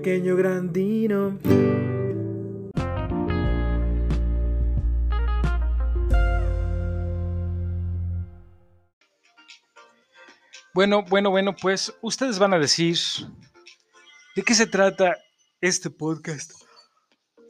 [0.00, 1.38] pequeño grandino.
[10.72, 12.96] Bueno, bueno, bueno, pues ustedes van a decir
[14.34, 15.18] de qué se trata
[15.60, 16.52] este podcast.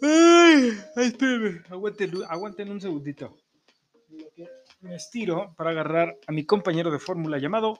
[0.02, 3.36] Ay, espérenme, aguanten, aguanten un segundito.
[4.80, 7.78] Me estiro para agarrar a mi compañero de fórmula llamado.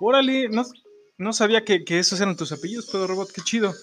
[0.00, 0.64] Órale, no,
[1.18, 3.74] no sabía que, que, esos eran tus apellidos, Pedro Robot, qué chido.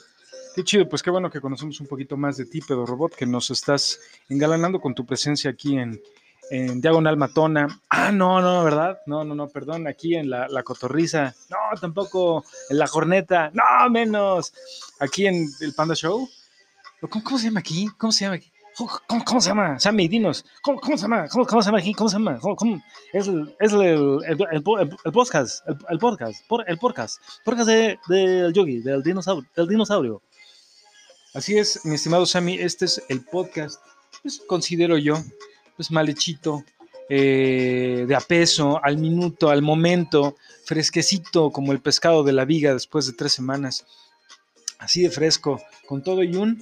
[0.56, 3.28] Qué chido, pues qué bueno que conocemos un poquito más de ti, Pedro Robot, que
[3.28, 6.02] nos estás engalanando con tu presencia aquí en,
[6.50, 7.68] en Diagonal Matona.
[7.90, 8.98] Ah, no, no, ¿verdad?
[9.06, 11.36] No, no, no, perdón, aquí en la, la Cotorriza.
[11.52, 13.52] No, tampoco en la Jorneta.
[13.54, 14.52] No, menos.
[15.00, 16.28] Aquí en el Panda Show.
[17.08, 17.88] ¿Cómo, cómo se llama aquí?
[17.98, 18.52] ¿Cómo se llama aquí?
[18.78, 19.80] ¿Cómo, cómo se llama?
[19.80, 20.46] Sammy, dinos.
[20.62, 21.28] ¿Cómo, cómo se llama?
[21.30, 21.94] ¿Cómo, ¿Cómo, se llama aquí?
[21.94, 22.40] ¿Cómo se llama?
[22.40, 24.64] ¿Cómo, Es, el, es el,
[25.12, 25.68] podcast.
[25.90, 26.44] El, podcast.
[26.68, 27.22] El podcast.
[27.44, 30.22] Podcast del de, yogi, del dinosaurio, del dinosaurio.
[31.34, 33.82] Así es, mi estimado Sammy, este es el podcast,
[34.22, 35.24] pues considero yo,
[35.76, 36.64] pues mal hechito,
[37.10, 40.36] eh, de a peso, al minuto, al momento,
[40.66, 43.86] fresquecito como el pescado de la viga después de tres semanas.
[44.78, 46.62] Así de fresco, con todo y un...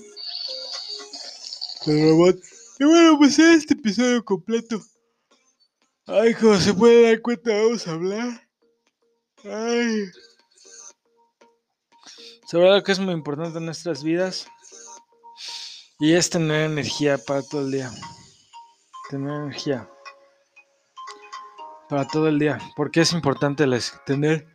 [1.87, 4.81] Y bueno, pues este episodio completo.
[6.07, 8.47] Ay, como se puede dar cuenta, vamos a hablar.
[9.43, 10.05] Ay.
[12.47, 14.47] Sobre algo que es muy importante en nuestras vidas.
[15.99, 17.91] Y es tener energía para todo el día
[19.09, 19.89] tener energía
[21.89, 22.59] para todo el día.
[22.75, 24.47] Porque es importante les tener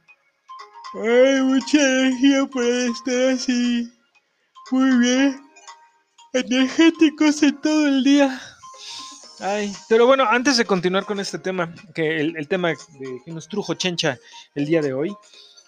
[0.94, 3.92] Ay, mucha energía para estar así.
[4.72, 5.50] Muy bien.
[6.33, 8.41] Energéticos en todo el día.
[9.41, 12.77] Ay, pero bueno, antes de continuar con este tema, que el, tema de,
[13.25, 14.19] que nos trujo Chencha
[14.55, 15.12] el día de hoy,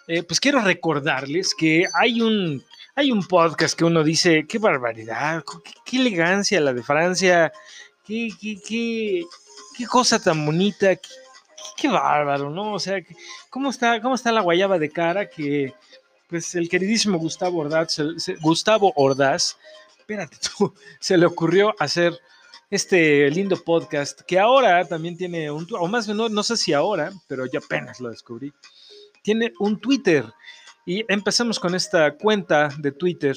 [0.06, 2.62] eh, pues quiero recordarles que hay un,
[2.94, 7.52] hay un podcast que uno dice, qué barbaridad, qué, qué elegancia la de Francia,
[8.06, 9.24] qué, qué, qué,
[9.76, 10.94] qué cosa tan bonita,
[11.76, 12.74] qué, bárbaro, ¿no?
[12.74, 13.02] O sea,
[13.50, 15.74] ¿cómo está, ¿cómo está la guayaba de cara que,
[16.28, 18.00] pues, el queridísimo Gustavo Ordaz,
[18.40, 19.56] Gustavo Ordaz,
[20.02, 22.18] espérate tú, se le ocurrió hacer
[22.70, 27.12] este lindo podcast que ahora también tiene un, o más no, no sé si ahora,
[27.28, 28.52] pero ya apenas lo descubrí,
[29.22, 30.24] tiene un Twitter.
[30.84, 33.36] Y empezamos con esta cuenta de Twitter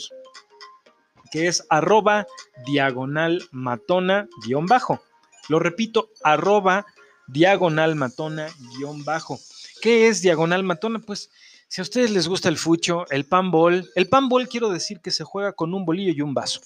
[1.31, 2.25] que es arroba
[2.65, 5.03] diagonal matona guion bajo.
[5.47, 6.87] Lo repito, arroba
[7.27, 9.37] diagonal matona guion bajo.
[9.81, 10.97] ¿Qué es diagonal matona?
[10.97, 11.29] Pues
[11.67, 15.23] si a ustedes les gusta el fucho, el panball, el panball quiero decir que se
[15.23, 16.61] juega con un bolillo y un vaso.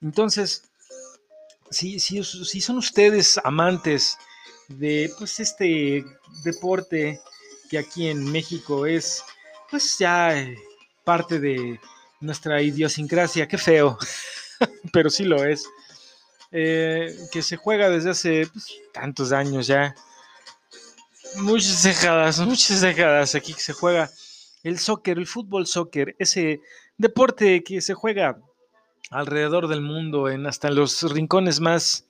[0.00, 0.62] Entonces,
[1.70, 4.16] si son ustedes amantes
[4.68, 6.04] de pues este
[6.42, 7.20] deporte
[7.68, 9.24] que aquí en México es
[9.70, 10.56] pues ya eh,
[11.04, 11.78] parte de,
[12.24, 13.98] nuestra idiosincrasia, qué feo,
[14.92, 15.66] pero sí lo es,
[16.50, 19.94] eh, que se juega desde hace pues, tantos años ya,
[21.36, 24.10] muchas décadas, muchas décadas aquí que se juega
[24.62, 26.60] el soccer, el fútbol soccer, ese
[26.96, 28.38] deporte que se juega
[29.10, 32.06] alrededor del mundo, en hasta los rincones más,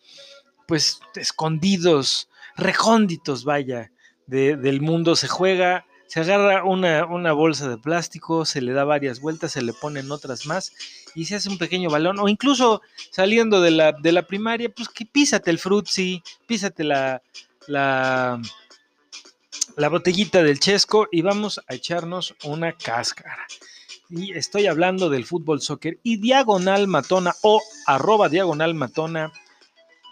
[0.66, 3.90] pues, escondidos, recónditos, vaya,
[4.26, 5.16] del mundo.
[5.16, 9.72] Se juega se agarra una, bolsa de plástico, se le da varias vueltas, se le
[9.72, 10.72] ponen otras más
[11.14, 14.88] y se hace un pequeño balón, o incluso saliendo de la, de la primaria, pues
[14.88, 17.20] que písate el frutzi, písate la,
[17.66, 18.40] la,
[19.76, 23.46] la botellita del chesco y vamos a echarnos una cáscara.
[24.08, 29.32] Y estoy hablando del fútbol soccer y diagonal matona o arroba diagonal matona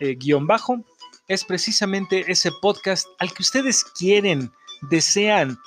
[0.01, 0.84] eh, guion bajo
[1.28, 4.51] es precisamente ese podcast al que ustedes quieren,
[4.91, 5.59] desean,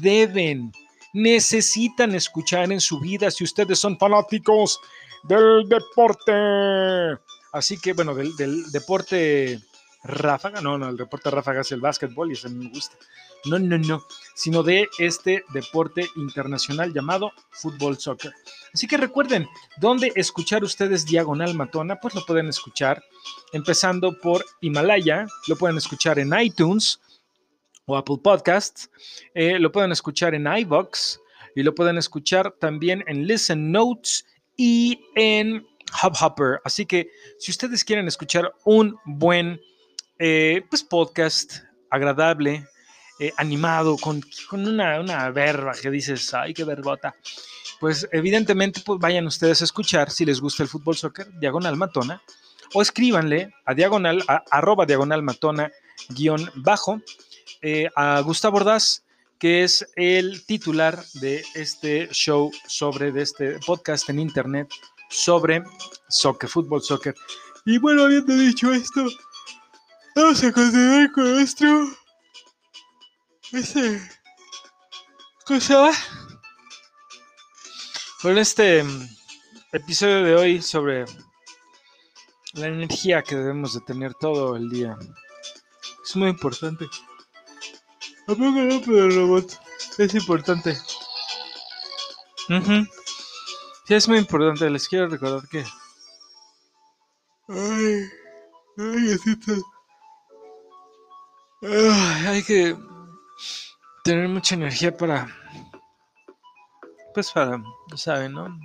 [0.00, 0.72] deben,
[1.12, 4.80] necesitan escuchar en su vida si ustedes son fanáticos
[5.24, 6.32] del deporte.
[7.52, 9.60] Así que, bueno, del, deporte
[10.02, 12.96] ráfaga, no, no, el deporte ráfaga es el básquetbol y ese me gusta.
[13.46, 14.04] No, no, no,
[14.34, 18.32] sino de este deporte internacional llamado fútbol soccer.
[18.72, 19.48] Así que recuerden,
[19.78, 21.96] ¿dónde escuchar ustedes Diagonal Matona?
[22.00, 23.02] Pues lo pueden escuchar
[23.52, 27.00] empezando por Himalaya, lo pueden escuchar en iTunes,
[27.90, 28.90] o Apple Podcasts.
[29.34, 31.18] Eh, lo pueden escuchar en iVoox
[31.54, 34.24] y lo pueden escuchar también en Listen Notes
[34.56, 35.66] y en
[36.02, 36.60] Hubhopper.
[36.64, 39.60] Así que si ustedes quieren escuchar un buen
[40.22, 41.54] eh, pues podcast
[41.88, 42.66] agradable,
[43.18, 44.22] eh, animado, con,
[44.52, 47.16] una, una, verba que dices, ay, qué verbota.
[47.80, 52.22] Pues evidentemente pues vayan ustedes a escuchar si les gusta el fútbol soccer, diagonal matona,
[52.74, 55.72] o escríbanle a diagonal, a, arroba diagonal matona
[56.10, 57.00] guion bajo,
[57.62, 59.02] eh, a Gustavo Ordaz
[59.38, 64.68] que es el titular de este show sobre, de este podcast en internet
[65.08, 65.64] sobre
[66.10, 67.14] soccer, fútbol, soccer.
[67.64, 69.06] Y bueno, habiendo dicho esto,
[70.22, 71.90] vamos a continuar con nuestro.
[73.52, 74.00] Este.
[75.46, 75.90] Cosa.
[78.22, 79.08] Con este mm,
[79.72, 81.06] episodio de hoy sobre
[82.52, 84.98] la energía que debemos de tener todo el día.
[86.04, 86.86] Es muy importante.
[88.26, 89.58] ¿A poco no, pero robot?
[89.98, 90.76] Es importante.
[93.86, 94.68] Sí, es muy importante.
[94.68, 95.64] Les quiero recordar que.
[97.48, 98.08] Ay,
[98.76, 99.36] ay, así.
[101.62, 102.76] Ay, hay que
[104.02, 105.28] tener mucha energía para.
[107.12, 107.62] Pues para,
[107.96, 108.58] saben, ¿no?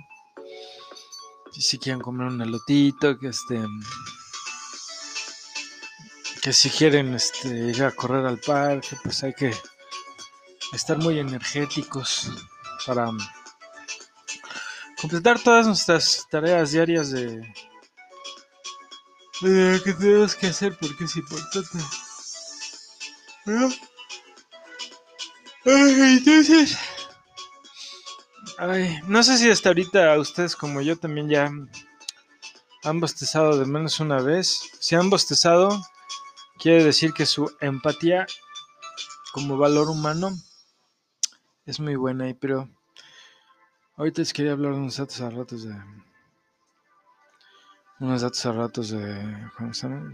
[1.52, 3.62] Si quieren comer un elotito, que este
[6.40, 9.52] que si quieren este, ir a correr al parque, pues hay que
[10.72, 12.30] estar muy energéticos
[12.86, 13.10] para
[15.00, 17.40] completar todas nuestras tareas diarias de,
[19.40, 21.78] de que tenemos que hacer porque es importante.
[25.64, 26.78] Entonces,
[28.58, 31.50] ay, no sé si hasta ahorita ustedes como yo también ya
[32.84, 34.60] han bostezado de menos una vez.
[34.80, 35.80] Si han bostezado,
[36.58, 38.26] Quiere decir que su empatía
[39.32, 40.30] como valor humano
[41.66, 42.68] es muy buena, pero
[43.96, 45.76] ahorita les quería hablar de unos datos a ratos de
[48.00, 50.10] unos datos a ratos de ¿cómo se llama?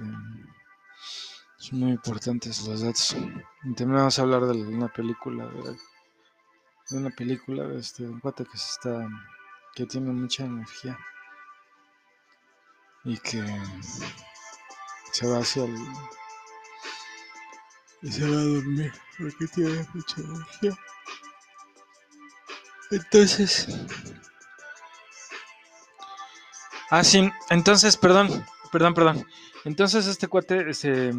[1.62, 3.14] Son muy importantes los datos.
[3.62, 8.44] Y también vamos a hablar de una película, de, una película de este un cuate
[8.44, 9.08] que se está
[9.74, 10.98] que tiene mucha energía
[13.04, 13.42] y que
[15.12, 15.76] se va hacia el
[18.02, 20.76] y se va a dormir porque tiene mucha energía.
[22.90, 23.68] Entonces.
[26.90, 29.24] Ah, sí, entonces, perdón, perdón, perdón.
[29.64, 31.12] Entonces este cuate este,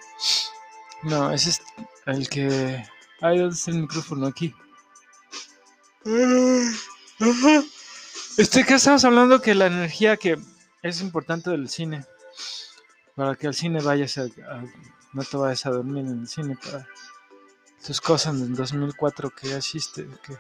[1.04, 1.62] No, ese es
[2.06, 2.86] el que.
[3.22, 4.28] Ay, ¿dónde está el micrófono?
[4.28, 4.54] Aquí.
[8.38, 10.40] Este que estamos hablando que la energía que
[10.82, 12.06] es importante del cine.
[13.16, 14.28] Para que al cine vayas a,
[15.14, 16.88] no te vayas a dormir en el cine para
[17.86, 20.38] tus cosas en 2004 que ya existe que,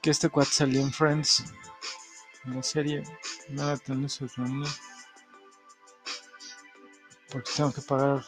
[0.00, 1.44] que este cuate salió en Friends
[2.44, 3.02] la serie
[3.48, 4.70] nada tan sorprendente
[7.30, 8.24] porque tengo que pagar.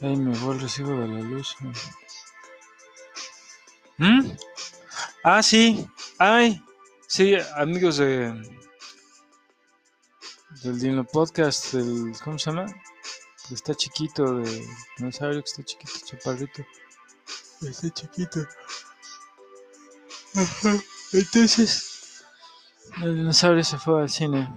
[0.00, 1.56] Ahí me voy recibo de la luz
[3.96, 4.30] ¿Mm?
[5.24, 6.62] ah sí ay
[7.06, 8.32] sí amigos de
[10.62, 12.66] del Dino Podcast del ¿cómo se llama?
[13.48, 14.66] que está chiquito de
[14.98, 16.64] no sabe que está chiquito chaparrito
[17.62, 18.46] está chiquito
[20.34, 20.76] Ajá.
[21.12, 21.98] entonces
[23.02, 24.52] el dinosaurio se fue al cine.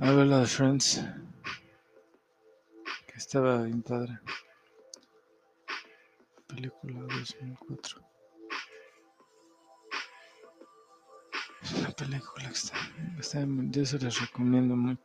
[0.00, 1.00] A ver la de Friends.
[3.06, 4.18] Que estaba bien padre.
[6.48, 8.02] Película 2004.
[11.96, 12.76] Película está,
[13.18, 15.00] está yo se les recomiendo mucho.